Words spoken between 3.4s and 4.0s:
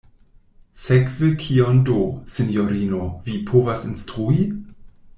povas